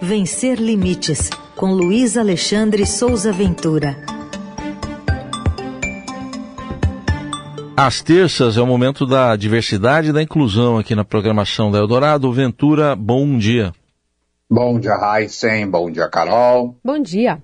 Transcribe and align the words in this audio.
Vencer 0.00 0.58
Limites, 0.60 1.30
com 1.54 1.72
Luiz 1.72 2.16
Alexandre 2.16 2.84
Souza 2.86 3.32
Ventura. 3.32 3.96
Às 7.76 8.02
terças 8.02 8.56
é 8.56 8.62
o 8.62 8.66
momento 8.66 9.06
da 9.06 9.36
diversidade 9.36 10.08
e 10.08 10.12
da 10.12 10.22
inclusão 10.22 10.78
aqui 10.78 10.94
na 10.94 11.04
programação 11.04 11.70
da 11.70 11.78
Eldorado. 11.78 12.32
Ventura, 12.32 12.96
bom 12.96 13.36
dia. 13.36 13.72
Bom 14.48 14.78
dia, 14.78 14.96
Heisen. 14.96 15.68
Bom 15.68 15.90
dia, 15.90 16.08
Carol. 16.08 16.76
Bom 16.82 17.00
dia. 17.00 17.42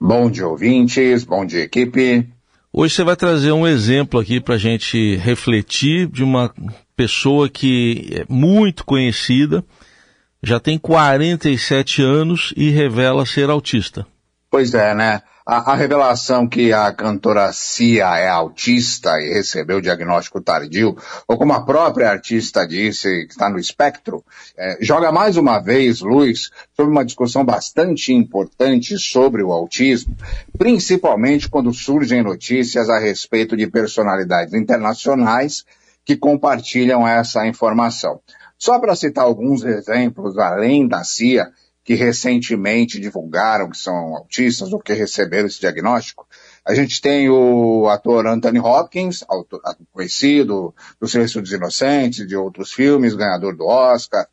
Bom 0.00 0.30
dia, 0.30 0.46
ouvintes. 0.46 1.24
Bom 1.24 1.44
dia, 1.44 1.62
equipe. 1.62 2.28
Hoje 2.72 2.94
você 2.94 3.04
vai 3.04 3.16
trazer 3.16 3.52
um 3.52 3.66
exemplo 3.66 4.18
aqui 4.18 4.40
para 4.40 4.54
a 4.54 4.58
gente 4.58 5.16
refletir 5.16 6.06
de 6.06 6.24
uma 6.24 6.52
pessoa 6.96 7.48
que 7.48 8.08
é 8.12 8.24
muito 8.28 8.84
conhecida, 8.84 9.64
já 10.42 10.58
tem 10.58 10.78
47 10.78 12.02
anos 12.02 12.52
e 12.56 12.70
revela 12.70 13.24
ser 13.24 13.48
autista. 13.48 14.06
Pois 14.50 14.74
é, 14.74 14.94
né? 14.94 15.22
A, 15.46 15.72
a, 15.72 15.74
revelação 15.74 16.46
que 16.46 16.72
a 16.72 16.92
cantora 16.92 17.52
Cia 17.52 18.18
é 18.18 18.28
autista 18.28 19.10
e 19.18 19.32
recebeu 19.32 19.78
o 19.78 19.82
diagnóstico 19.82 20.40
tardio, 20.40 20.96
ou 21.26 21.36
como 21.36 21.52
a 21.52 21.64
própria 21.64 22.10
artista 22.10 22.66
disse, 22.66 23.26
que 23.26 23.32
está 23.32 23.48
no 23.48 23.58
espectro, 23.58 24.24
é, 24.56 24.78
joga 24.80 25.10
mais 25.10 25.36
uma 25.36 25.58
vez 25.58 26.00
luz 26.00 26.50
sobre 26.76 26.92
uma 26.92 27.04
discussão 27.04 27.44
bastante 27.44 28.12
importante 28.12 28.96
sobre 28.98 29.42
o 29.42 29.52
autismo, 29.52 30.16
principalmente 30.56 31.48
quando 31.48 31.72
surgem 31.72 32.22
notícias 32.22 32.88
a 32.88 32.98
respeito 32.98 33.56
de 33.56 33.66
personalidades 33.66 34.54
internacionais 34.54 35.64
que 36.04 36.16
compartilham 36.16 37.06
essa 37.06 37.46
informação. 37.46 38.20
Só 38.62 38.78
para 38.78 38.94
citar 38.94 39.24
alguns 39.24 39.64
exemplos, 39.64 40.38
além 40.38 40.86
da 40.86 41.02
CIA, 41.02 41.50
que 41.82 41.94
recentemente 41.94 43.00
divulgaram 43.00 43.68
que 43.68 43.76
são 43.76 44.14
autistas 44.14 44.72
ou 44.72 44.78
que 44.78 44.92
receberam 44.92 45.48
esse 45.48 45.58
diagnóstico. 45.58 46.28
A 46.64 46.72
gente 46.72 47.02
tem 47.02 47.28
o 47.28 47.88
ator 47.88 48.24
Anthony 48.24 48.60
Hopkins, 48.60 49.24
conhecido 49.90 50.72
do 51.00 51.08
Silêncio 51.08 51.42
dos 51.42 51.50
Inocentes, 51.50 52.24
de 52.24 52.36
outros 52.36 52.72
filmes, 52.72 53.16
ganhador 53.16 53.56
do 53.56 53.66
Oscar, 53.66 54.28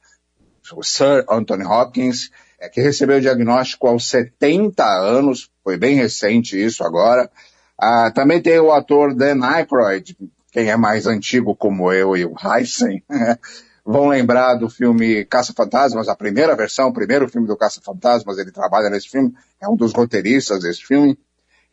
o 0.76 0.84
Sir 0.84 1.26
Anthony 1.28 1.66
Hopkins, 1.66 2.30
é, 2.59 2.70
que 2.70 2.82
recebeu 2.82 3.17
o 3.17 3.22
diagnóstico 3.22 3.88
aos 3.88 4.08
70 4.08 4.86
anos, 4.86 5.50
foi 5.64 5.76
bem 5.76 5.95
recente 5.95 6.56
isso 6.56 6.84
agora. 6.84 7.32
Ah, 7.76 8.11
também 8.11 8.39
tem 8.39 8.59
o 8.59 8.72
ator 8.72 9.16
Dan 9.16 9.44
Aykroyd, 9.44 10.16
quem 10.52 10.70
é 10.70 10.78
mais 10.78 11.08
antigo 11.08 11.56
como 11.56 11.92
eu 11.92 12.16
e 12.16 12.26
o 12.26 12.36
Heisen, 12.39 13.04
vão 13.92 14.08
lembrar 14.08 14.54
do 14.54 14.70
filme 14.70 15.26
Caça-Fantasmas, 15.26 16.08
a 16.08 16.16
primeira 16.16 16.56
versão, 16.56 16.90
o 16.90 16.94
primeiro 16.94 17.28
filme 17.28 17.48
do 17.48 17.58
Caça-Fantasmas, 17.58 18.38
ele 18.38 18.52
trabalha 18.52 18.88
nesse 18.88 19.09
filme, 19.09 19.34
é 19.59 19.68
um 19.68 19.76
dos 19.76 19.94
roteiristas 19.94 20.62
desse 20.62 20.84
filme. 20.84 21.18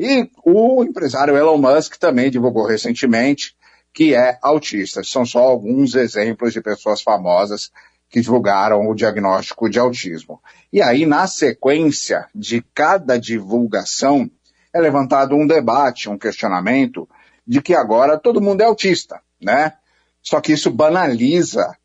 E 0.00 0.30
o 0.42 0.82
empresário 0.82 1.36
Elon 1.36 1.58
Musk 1.58 1.96
também 1.96 2.30
divulgou 2.30 2.64
recentemente 2.64 3.54
que 3.92 4.14
é 4.14 4.38
autista. 4.40 5.04
São 5.04 5.26
só 5.26 5.40
alguns 5.40 5.94
exemplos 5.94 6.54
de 6.54 6.62
pessoas 6.62 7.02
famosas 7.02 7.70
que 8.08 8.22
divulgaram 8.22 8.88
o 8.88 8.94
diagnóstico 8.94 9.68
de 9.68 9.78
autismo. 9.78 10.40
E 10.72 10.80
aí, 10.80 11.04
na 11.04 11.26
sequência 11.26 12.28
de 12.34 12.64
cada 12.72 13.18
divulgação, 13.18 14.30
é 14.72 14.80
levantado 14.80 15.34
um 15.34 15.46
debate, 15.46 16.08
um 16.08 16.16
questionamento 16.16 17.06
de 17.46 17.60
que 17.60 17.74
agora 17.74 18.18
todo 18.18 18.40
mundo 18.40 18.62
é 18.62 18.64
autista, 18.64 19.20
né? 19.38 19.74
Só 20.22 20.40
que 20.40 20.54
isso 20.54 20.70
banaliza 20.70 21.76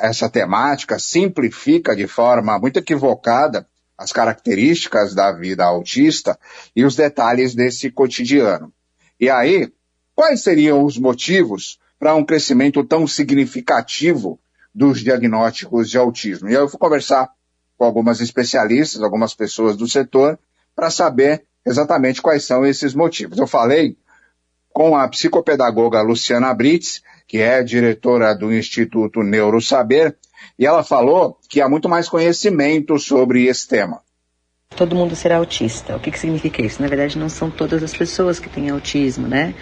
essa 0.00 0.28
temática, 0.28 0.98
simplifica 0.98 1.94
de 1.94 2.06
forma 2.06 2.58
muito 2.58 2.78
equivocada 2.78 3.66
as 3.96 4.12
características 4.12 5.14
da 5.14 5.32
vida 5.32 5.64
autista 5.64 6.38
e 6.74 6.84
os 6.84 6.94
detalhes 6.94 7.54
desse 7.54 7.90
cotidiano. 7.90 8.72
E 9.20 9.28
aí, 9.28 9.72
quais 10.14 10.42
seriam 10.42 10.84
os 10.84 10.96
motivos 10.96 11.78
para 11.98 12.14
um 12.14 12.24
crescimento 12.24 12.84
tão 12.84 13.06
significativo 13.06 14.38
dos 14.74 15.00
diagnósticos 15.00 15.90
de 15.90 15.98
autismo? 15.98 16.48
E 16.48 16.54
eu 16.54 16.68
vou 16.68 16.78
conversar 16.78 17.28
com 17.76 17.84
algumas 17.84 18.20
especialistas, 18.20 19.02
algumas 19.02 19.34
pessoas 19.34 19.76
do 19.76 19.88
setor, 19.88 20.38
para 20.74 20.90
saber 20.90 21.44
exatamente 21.66 22.22
quais 22.22 22.44
são 22.44 22.64
esses 22.64 22.94
motivos. 22.94 23.38
Eu 23.38 23.46
falei 23.46 23.96
com 24.72 24.96
a 24.96 25.08
psicopedagoga 25.08 26.00
Luciana 26.02 26.54
Brits, 26.54 27.02
que 27.28 27.38
é 27.38 27.62
diretora 27.62 28.34
do 28.34 28.52
Instituto 28.52 29.22
Neurosaber, 29.22 30.16
e 30.58 30.64
ela 30.64 30.82
falou 30.82 31.38
que 31.48 31.60
há 31.60 31.68
muito 31.68 31.88
mais 31.88 32.08
conhecimento 32.08 32.98
sobre 32.98 33.44
esse 33.44 33.68
tema. 33.68 34.00
Todo 34.74 34.96
mundo 34.96 35.14
será 35.14 35.36
autista. 35.36 35.96
O 35.96 36.00
que, 36.00 36.10
que 36.10 36.18
significa 36.18 36.62
isso? 36.62 36.80
Na 36.80 36.88
verdade, 36.88 37.18
não 37.18 37.28
são 37.28 37.50
todas 37.50 37.82
as 37.82 37.94
pessoas 37.94 38.38
que 38.38 38.48
têm 38.48 38.70
autismo, 38.70 39.28
né? 39.28 39.54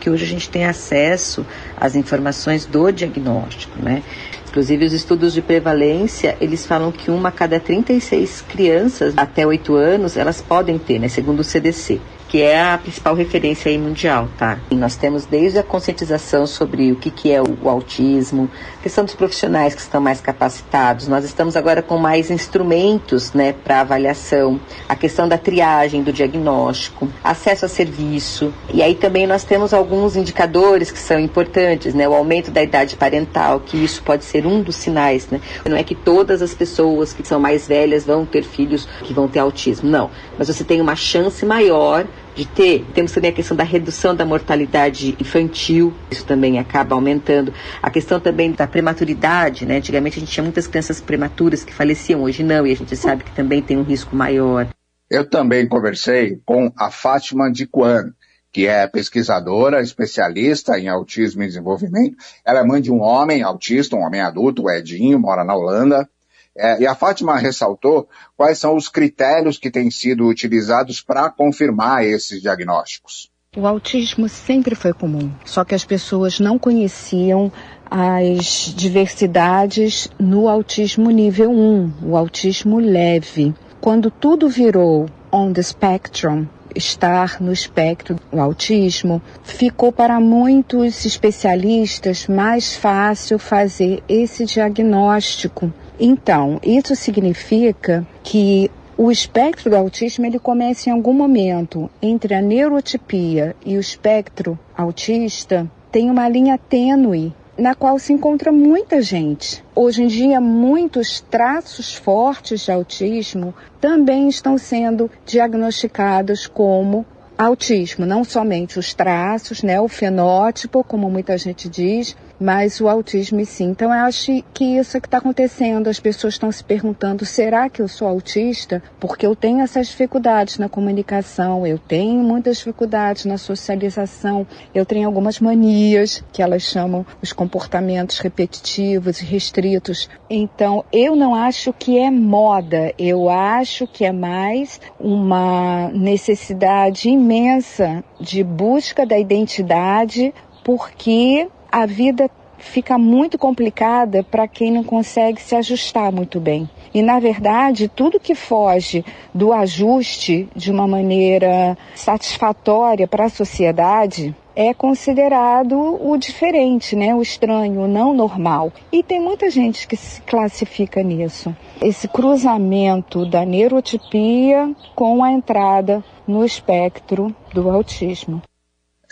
Que 0.00 0.10
hoje 0.10 0.24
a 0.24 0.28
gente 0.28 0.50
tem 0.50 0.64
acesso 0.64 1.46
às 1.76 1.94
informações 1.94 2.66
do 2.66 2.90
diagnóstico, 2.90 3.80
né? 3.80 4.02
Inclusive, 4.48 4.84
os 4.84 4.92
estudos 4.92 5.32
de 5.32 5.42
prevalência, 5.42 6.36
eles 6.40 6.66
falam 6.66 6.92
que 6.92 7.10
uma 7.10 7.28
a 7.28 7.32
cada 7.32 7.58
36 7.58 8.42
crianças 8.42 9.14
até 9.16 9.46
8 9.46 9.74
anos, 9.74 10.16
elas 10.16 10.40
podem 10.40 10.78
ter, 10.78 10.98
né? 10.98 11.08
Segundo 11.08 11.40
o 11.40 11.44
CDC 11.44 12.00
que 12.34 12.42
é 12.42 12.60
a 12.60 12.76
principal 12.76 13.14
referência 13.14 13.70
aí 13.70 13.78
mundial, 13.78 14.28
tá? 14.36 14.58
E 14.68 14.74
nós 14.74 14.96
temos 14.96 15.24
desde 15.24 15.56
a 15.60 15.62
conscientização 15.62 16.48
sobre 16.48 16.90
o 16.90 16.96
que, 16.96 17.08
que 17.08 17.30
é 17.30 17.40
o, 17.40 17.44
o 17.62 17.68
autismo, 17.68 18.50
questão 18.82 19.04
dos 19.04 19.14
profissionais 19.14 19.72
que 19.72 19.80
estão 19.80 20.00
mais 20.00 20.20
capacitados, 20.20 21.06
nós 21.06 21.24
estamos 21.24 21.56
agora 21.56 21.80
com 21.80 21.96
mais 21.96 22.32
instrumentos, 22.32 23.32
né, 23.32 23.52
para 23.52 23.82
avaliação, 23.82 24.60
a 24.88 24.96
questão 24.96 25.28
da 25.28 25.38
triagem, 25.38 26.02
do 26.02 26.12
diagnóstico, 26.12 27.08
acesso 27.22 27.66
a 27.66 27.68
serviço, 27.68 28.52
e 28.72 28.82
aí 28.82 28.96
também 28.96 29.28
nós 29.28 29.44
temos 29.44 29.72
alguns 29.72 30.16
indicadores 30.16 30.90
que 30.90 30.98
são 30.98 31.20
importantes, 31.20 31.94
né, 31.94 32.08
o 32.08 32.14
aumento 32.14 32.50
da 32.50 32.64
idade 32.64 32.96
parental, 32.96 33.60
que 33.60 33.76
isso 33.76 34.02
pode 34.02 34.24
ser 34.24 34.44
um 34.44 34.60
dos 34.60 34.74
sinais, 34.74 35.28
né? 35.30 35.40
Não 35.64 35.76
é 35.76 35.84
que 35.84 35.94
todas 35.94 36.42
as 36.42 36.52
pessoas 36.52 37.12
que 37.12 37.24
são 37.26 37.38
mais 37.38 37.68
velhas 37.68 38.04
vão 38.04 38.26
ter 38.26 38.42
filhos 38.42 38.88
que 39.04 39.14
vão 39.14 39.28
ter 39.28 39.38
autismo, 39.38 39.88
não, 39.88 40.10
mas 40.36 40.48
você 40.48 40.64
tem 40.64 40.80
uma 40.80 40.96
chance 40.96 41.46
maior 41.46 42.04
de 42.34 42.46
ter. 42.46 42.84
Temos 42.94 43.12
também 43.12 43.30
a 43.30 43.34
questão 43.34 43.56
da 43.56 43.64
redução 43.64 44.14
da 44.14 44.24
mortalidade 44.24 45.16
infantil, 45.20 45.94
isso 46.10 46.24
também 46.24 46.58
acaba 46.58 46.94
aumentando. 46.94 47.52
A 47.82 47.90
questão 47.90 48.18
também 48.18 48.52
da 48.52 48.66
prematuridade, 48.66 49.64
né? 49.64 49.76
Antigamente 49.76 50.18
a 50.18 50.20
gente 50.20 50.32
tinha 50.32 50.44
muitas 50.44 50.66
crianças 50.66 51.00
prematuras 51.00 51.64
que 51.64 51.72
faleciam, 51.72 52.22
hoje 52.22 52.42
não, 52.42 52.66
e 52.66 52.72
a 52.72 52.76
gente 52.76 52.96
sabe 52.96 53.24
que 53.24 53.32
também 53.32 53.62
tem 53.62 53.76
um 53.76 53.82
risco 53.82 54.14
maior. 54.16 54.68
Eu 55.08 55.28
também 55.28 55.68
conversei 55.68 56.40
com 56.44 56.72
a 56.76 56.90
Fátima 56.90 57.50
de 57.50 57.66
Quan, 57.66 58.12
que 58.50 58.66
é 58.66 58.86
pesquisadora, 58.86 59.82
especialista 59.82 60.78
em 60.78 60.88
autismo 60.88 61.42
e 61.42 61.46
desenvolvimento. 61.46 62.16
Ela 62.44 62.60
é 62.60 62.64
mãe 62.64 62.80
de 62.80 62.90
um 62.90 63.00
homem 63.00 63.42
autista, 63.42 63.96
um 63.96 64.02
homem 64.02 64.20
adulto, 64.20 64.62
o 64.62 64.70
Edinho, 64.70 65.18
mora 65.18 65.44
na 65.44 65.54
Holanda. 65.54 66.08
É, 66.56 66.80
e 66.80 66.86
a 66.86 66.94
Fátima 66.94 67.36
ressaltou 67.36 68.08
quais 68.36 68.58
são 68.58 68.76
os 68.76 68.88
critérios 68.88 69.58
que 69.58 69.70
têm 69.70 69.90
sido 69.90 70.26
utilizados 70.26 71.00
para 71.00 71.28
confirmar 71.28 72.04
esses 72.04 72.40
diagnósticos. 72.40 73.28
O 73.56 73.66
autismo 73.66 74.28
sempre 74.28 74.74
foi 74.74 74.92
comum, 74.92 75.30
só 75.44 75.64
que 75.64 75.74
as 75.74 75.84
pessoas 75.84 76.40
não 76.40 76.58
conheciam 76.58 77.52
as 77.90 78.72
diversidades 78.76 80.08
no 80.18 80.48
autismo 80.48 81.10
nível 81.10 81.52
1, 81.52 81.92
o 82.02 82.16
autismo 82.16 82.78
leve. 82.78 83.54
Quando 83.80 84.10
tudo 84.10 84.48
virou 84.48 85.08
on 85.30 85.52
the 85.52 85.62
spectrum, 85.62 86.46
estar 86.74 87.40
no 87.40 87.52
espectro 87.52 88.16
do 88.32 88.40
autismo, 88.40 89.22
ficou 89.44 89.92
para 89.92 90.18
muitos 90.18 91.04
especialistas 91.04 92.26
mais 92.26 92.74
fácil 92.74 93.38
fazer 93.38 94.02
esse 94.08 94.44
diagnóstico 94.44 95.72
então, 95.98 96.60
isso 96.62 96.96
significa 96.96 98.06
que 98.22 98.70
o 98.96 99.10
espectro 99.10 99.70
do 99.70 99.76
autismo 99.76 100.26
ele 100.26 100.38
começa 100.38 100.88
em 100.88 100.92
algum 100.92 101.12
momento 101.12 101.90
entre 102.00 102.34
a 102.34 102.40
neurotipia 102.40 103.56
e 103.64 103.76
o 103.76 103.80
espectro 103.80 104.58
autista 104.76 105.68
tem 105.90 106.10
uma 106.10 106.28
linha 106.28 106.58
tênue 106.58 107.34
na 107.56 107.74
qual 107.74 107.98
se 107.98 108.12
encontra 108.12 108.50
muita 108.50 109.00
gente. 109.00 109.64
Hoje 109.74 110.02
em 110.02 110.06
dia, 110.06 110.40
muitos 110.40 111.20
traços 111.20 111.94
fortes 111.94 112.62
de 112.62 112.72
autismo 112.72 113.54
também 113.80 114.28
estão 114.28 114.58
sendo 114.58 115.10
diagnosticados 115.24 116.46
como 116.46 117.06
autismo, 117.36 118.06
não 118.06 118.22
somente 118.22 118.78
os 118.78 118.94
traços, 118.94 119.62
né, 119.62 119.80
o 119.80 119.88
fenótipo, 119.88 120.84
como 120.84 121.10
muita 121.10 121.36
gente 121.36 121.68
diz, 121.68 122.16
mas 122.44 122.78
o 122.78 122.88
autismo 122.88 123.42
sim. 123.46 123.70
Então 123.70 123.88
eu 123.88 124.00
acho 124.04 124.44
que 124.52 124.76
isso 124.76 124.98
é 124.98 125.00
que 125.00 125.06
está 125.06 125.16
acontecendo. 125.16 125.88
As 125.88 125.98
pessoas 125.98 126.34
estão 126.34 126.52
se 126.52 126.62
perguntando: 126.62 127.24
será 127.24 127.70
que 127.70 127.80
eu 127.80 127.88
sou 127.88 128.06
autista? 128.06 128.82
Porque 129.00 129.26
eu 129.26 129.34
tenho 129.34 129.60
essas 129.62 129.86
dificuldades 129.86 130.58
na 130.58 130.68
comunicação, 130.68 131.66
eu 131.66 131.78
tenho 131.78 132.22
muitas 132.22 132.58
dificuldades 132.58 133.24
na 133.24 133.38
socialização, 133.38 134.46
eu 134.74 134.84
tenho 134.84 135.06
algumas 135.06 135.40
manias 135.40 136.22
que 136.32 136.42
elas 136.42 136.62
chamam 136.62 137.06
os 137.22 137.32
comportamentos 137.32 138.18
repetitivos 138.18 139.22
e 139.22 139.24
restritos. 139.24 140.10
Então 140.28 140.84
eu 140.92 141.16
não 141.16 141.34
acho 141.34 141.72
que 141.72 141.98
é 141.98 142.10
moda, 142.10 142.92
eu 142.98 143.30
acho 143.30 143.86
que 143.86 144.04
é 144.04 144.12
mais 144.12 144.78
uma 145.00 145.88
necessidade 145.94 147.08
imensa 147.08 148.04
de 148.20 148.44
busca 148.44 149.06
da 149.06 149.18
identidade, 149.18 150.34
porque 150.62 151.48
a 151.74 151.86
vida 151.86 152.30
fica 152.56 152.96
muito 152.96 153.36
complicada 153.36 154.22
para 154.22 154.46
quem 154.46 154.70
não 154.70 154.84
consegue 154.84 155.42
se 155.42 155.56
ajustar 155.56 156.12
muito 156.12 156.38
bem. 156.38 156.70
E, 156.94 157.02
na 157.02 157.18
verdade, 157.18 157.88
tudo 157.88 158.20
que 158.20 158.36
foge 158.36 159.04
do 159.34 159.52
ajuste 159.52 160.48
de 160.54 160.70
uma 160.70 160.86
maneira 160.86 161.76
satisfatória 161.96 163.08
para 163.08 163.24
a 163.24 163.28
sociedade 163.28 164.32
é 164.54 164.72
considerado 164.72 165.98
o 166.00 166.16
diferente, 166.16 166.94
né? 166.94 167.12
o 167.12 167.20
estranho, 167.20 167.80
o 167.80 167.88
não 167.88 168.14
normal. 168.14 168.72
E 168.92 169.02
tem 169.02 169.20
muita 169.20 169.50
gente 169.50 169.88
que 169.88 169.96
se 169.96 170.22
classifica 170.22 171.02
nisso. 171.02 171.52
Esse 171.82 172.06
cruzamento 172.06 173.26
da 173.26 173.44
neurotipia 173.44 174.70
com 174.94 175.24
a 175.24 175.32
entrada 175.32 176.04
no 176.24 176.44
espectro 176.44 177.34
do 177.52 177.68
autismo. 177.68 178.40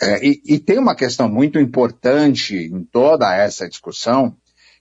É, 0.03 0.25
e, 0.25 0.41
e 0.45 0.59
tem 0.59 0.77
uma 0.77 0.95
questão 0.95 1.29
muito 1.29 1.59
importante 1.59 2.55
em 2.55 2.83
toda 2.83 3.35
essa 3.35 3.67
discussão, 3.67 4.35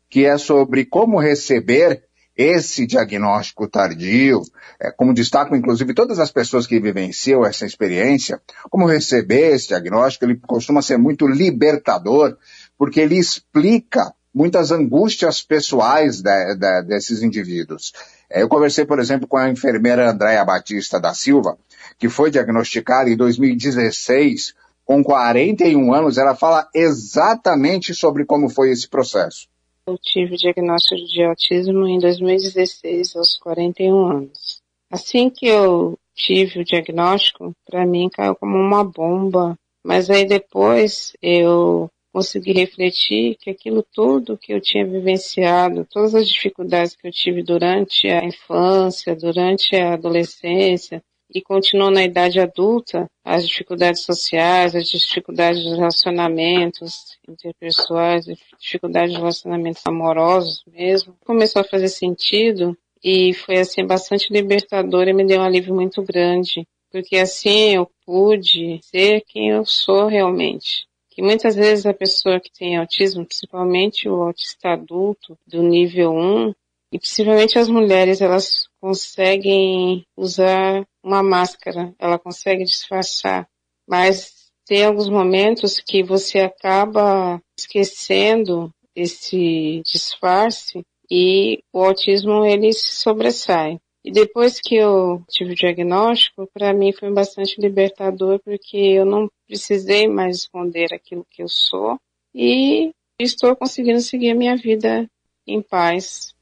que 0.08 0.24
é 0.24 0.36
sobre 0.36 0.84
como 0.84 1.18
receber 1.18 2.04
esse 2.36 2.86
diagnóstico 2.86 3.68
tardio, 3.68 4.42
é, 4.80 4.90
como 4.90 5.14
destacam 5.14 5.56
inclusive 5.56 5.94
todas 5.94 6.18
as 6.18 6.30
pessoas 6.30 6.66
que 6.66 6.80
vivenciam 6.80 7.44
essa 7.44 7.66
experiência, 7.66 8.40
como 8.70 8.86
receber 8.86 9.54
esse 9.54 9.68
diagnóstico, 9.68 10.24
ele 10.24 10.40
costuma 10.46 10.82
ser 10.82 10.96
muito 10.96 11.26
libertador, 11.26 12.36
porque 12.76 13.00
ele 13.00 13.16
explica 13.16 14.12
muitas 14.34 14.70
angústias 14.72 15.42
pessoais 15.42 16.22
de, 16.22 16.54
de, 16.56 16.82
desses 16.82 17.22
indivíduos. 17.22 17.92
É, 18.30 18.42
eu 18.42 18.48
conversei, 18.48 18.86
por 18.86 18.98
exemplo, 18.98 19.28
com 19.28 19.36
a 19.36 19.50
enfermeira 19.50 20.10
Andréa 20.10 20.44
Batista 20.44 20.98
da 20.98 21.12
Silva, 21.12 21.58
que 21.98 22.08
foi 22.08 22.30
diagnosticada 22.30 23.10
em 23.10 23.16
2016 23.16 24.54
com 24.92 25.02
41 25.02 25.94
anos, 25.94 26.18
ela 26.18 26.34
fala 26.34 26.68
exatamente 26.74 27.94
sobre 27.94 28.26
como 28.26 28.50
foi 28.50 28.70
esse 28.70 28.86
processo. 28.86 29.48
Eu 29.86 29.96
tive 29.96 30.36
diagnóstico 30.36 31.02
de 31.06 31.22
autismo 31.22 31.88
em 31.88 31.98
2016, 31.98 33.16
aos 33.16 33.38
41 33.38 34.06
anos. 34.06 34.60
Assim 34.90 35.30
que 35.30 35.46
eu 35.46 35.98
tive 36.14 36.60
o 36.60 36.64
diagnóstico, 36.64 37.54
para 37.64 37.86
mim 37.86 38.10
caiu 38.12 38.34
como 38.36 38.58
uma 38.58 38.84
bomba. 38.84 39.56
Mas 39.82 40.10
aí 40.10 40.26
depois 40.26 41.14
eu 41.22 41.88
consegui 42.12 42.52
refletir 42.52 43.36
que 43.40 43.48
aquilo 43.48 43.82
tudo 43.94 44.36
que 44.36 44.52
eu 44.52 44.60
tinha 44.60 44.86
vivenciado, 44.86 45.86
todas 45.90 46.14
as 46.14 46.28
dificuldades 46.28 46.94
que 46.94 47.08
eu 47.08 47.10
tive 47.10 47.42
durante 47.42 48.08
a 48.08 48.22
infância, 48.22 49.16
durante 49.16 49.74
a 49.74 49.94
adolescência, 49.94 51.02
e 51.34 51.40
continuou 51.40 51.90
na 51.90 52.04
idade 52.04 52.40
adulta, 52.40 53.06
as 53.24 53.46
dificuldades 53.46 54.02
sociais, 54.02 54.74
as 54.74 54.86
dificuldades 54.86 55.62
de 55.62 55.70
relacionamentos 55.70 57.18
interpessoais, 57.28 58.26
dificuldades 58.60 59.12
de 59.12 59.18
relacionamentos 59.18 59.82
amorosos 59.86 60.62
mesmo, 60.66 61.16
começou 61.24 61.62
a 61.62 61.64
fazer 61.64 61.88
sentido 61.88 62.76
e 63.02 63.32
foi 63.34 63.58
assim 63.58 63.84
bastante 63.86 64.32
libertador 64.32 65.08
e 65.08 65.12
me 65.12 65.26
deu 65.26 65.40
um 65.40 65.44
alívio 65.44 65.74
muito 65.74 66.02
grande, 66.02 66.66
porque 66.90 67.16
assim 67.16 67.74
eu 67.74 67.90
pude 68.04 68.78
ser 68.82 69.22
quem 69.26 69.50
eu 69.50 69.64
sou 69.64 70.06
realmente. 70.06 70.86
Que 71.10 71.22
muitas 71.22 71.54
vezes 71.54 71.84
a 71.84 71.92
pessoa 71.92 72.40
que 72.40 72.50
tem 72.52 72.76
autismo, 72.76 73.26
principalmente 73.26 74.08
o 74.08 74.22
autista 74.22 74.70
adulto 74.70 75.36
do 75.46 75.62
nível 75.62 76.12
1, 76.12 76.54
e 76.92 76.98
principalmente 76.98 77.58
as 77.58 77.68
mulheres, 77.68 78.20
elas 78.20 78.68
conseguem 78.80 80.04
usar 80.16 80.86
uma 81.02 81.22
máscara, 81.22 81.94
ela 81.98 82.18
consegue 82.18 82.64
disfarçar, 82.64 83.48
mas 83.88 84.50
tem 84.66 84.84
alguns 84.84 85.08
momentos 85.08 85.80
que 85.80 86.02
você 86.02 86.40
acaba 86.40 87.42
esquecendo 87.58 88.72
esse 88.94 89.82
disfarce 89.84 90.84
e 91.10 91.62
o 91.72 91.82
autismo 91.84 92.44
ele 92.44 92.72
se 92.72 92.94
sobressai. 92.94 93.78
E 94.04 94.10
depois 94.10 94.60
que 94.60 94.74
eu 94.74 95.22
tive 95.28 95.52
o 95.52 95.56
diagnóstico, 95.56 96.48
para 96.52 96.72
mim 96.72 96.92
foi 96.92 97.10
bastante 97.12 97.60
libertador 97.60 98.40
porque 98.44 98.76
eu 98.76 99.04
não 99.04 99.28
precisei 99.46 100.08
mais 100.08 100.38
esconder 100.38 100.92
aquilo 100.92 101.26
que 101.30 101.42
eu 101.42 101.48
sou 101.48 101.98
e 102.34 102.92
estou 103.18 103.54
conseguindo 103.54 104.00
seguir 104.00 104.30
a 104.30 104.34
minha 104.34 104.56
vida 104.56 105.08
em 105.46 105.62
paz. 105.62 106.34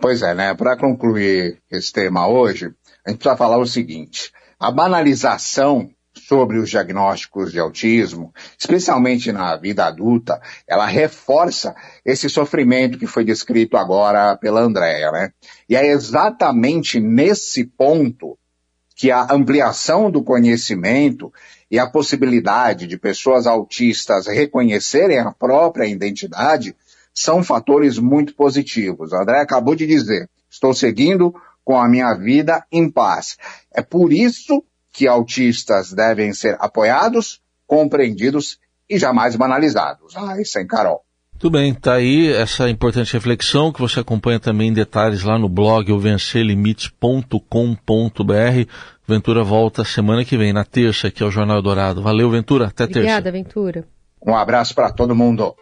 Pois 0.00 0.22
é, 0.22 0.34
né? 0.34 0.54
Para 0.54 0.78
concluir 0.78 1.58
esse 1.70 1.92
tema 1.92 2.26
hoje, 2.26 2.72
a 3.04 3.10
gente 3.10 3.18
precisa 3.18 3.36
falar 3.36 3.58
o 3.58 3.66
seguinte: 3.66 4.32
a 4.58 4.70
banalização 4.70 5.90
sobre 6.14 6.58
os 6.58 6.70
diagnósticos 6.70 7.52
de 7.52 7.60
autismo, 7.60 8.32
especialmente 8.58 9.30
na 9.30 9.56
vida 9.56 9.84
adulta, 9.84 10.40
ela 10.66 10.86
reforça 10.86 11.74
esse 12.04 12.30
sofrimento 12.30 12.98
que 12.98 13.06
foi 13.06 13.24
descrito 13.24 13.76
agora 13.76 14.36
pela 14.36 14.62
Andrea, 14.62 15.12
né? 15.12 15.32
E 15.68 15.76
é 15.76 15.86
exatamente 15.86 16.98
nesse 16.98 17.64
ponto 17.64 18.38
que 18.96 19.10
a 19.10 19.28
ampliação 19.30 20.10
do 20.10 20.22
conhecimento 20.22 21.32
e 21.70 21.78
a 21.78 21.86
possibilidade 21.86 22.86
de 22.86 22.98
pessoas 22.98 23.46
autistas 23.46 24.26
reconhecerem 24.26 25.18
a 25.18 25.30
própria 25.30 25.86
identidade 25.86 26.74
são 27.20 27.42
fatores 27.42 27.98
muito 27.98 28.34
positivos. 28.34 29.12
André 29.12 29.40
acabou 29.40 29.74
de 29.74 29.86
dizer, 29.86 30.28
estou 30.50 30.72
seguindo 30.72 31.34
com 31.62 31.78
a 31.78 31.86
minha 31.86 32.14
vida 32.14 32.64
em 32.72 32.90
paz. 32.90 33.36
É 33.72 33.82
por 33.82 34.10
isso 34.10 34.64
que 34.90 35.06
autistas 35.06 35.92
devem 35.92 36.32
ser 36.32 36.56
apoiados, 36.58 37.40
compreendidos 37.66 38.58
e 38.88 38.98
jamais 38.98 39.36
banalizados. 39.36 40.16
Ah, 40.16 40.40
isso 40.40 40.58
é 40.58 40.64
Carol. 40.64 41.02
Tudo 41.38 41.58
bem, 41.58 41.72
tá 41.72 41.94
aí 41.94 42.32
essa 42.32 42.68
importante 42.68 43.12
reflexão 43.12 43.72
que 43.72 43.80
você 43.80 44.00
acompanha 44.00 44.40
também 44.40 44.68
em 44.68 44.74
detalhes 44.74 45.22
lá 45.22 45.38
no 45.38 45.48
blog 45.48 45.90
vencerlimites.com.br. 45.98 48.70
Ventura 49.06 49.44
volta 49.44 49.84
semana 49.84 50.24
que 50.24 50.36
vem, 50.36 50.52
na 50.52 50.64
terça, 50.64 51.08
aqui 51.08 51.22
ao 51.22 51.30
Jornal 51.30 51.62
Dourado. 51.62 52.02
Valeu, 52.02 52.30
Ventura, 52.30 52.66
até 52.66 52.84
Obrigada, 52.84 52.92
terça. 52.92 53.18
Obrigada, 53.18 53.32
Ventura. 53.32 53.88
Um 54.26 54.36
abraço 54.36 54.74
para 54.74 54.92
todo 54.92 55.14
mundo. 55.14 55.54